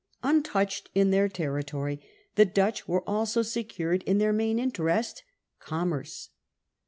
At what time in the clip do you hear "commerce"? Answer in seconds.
5.59-6.29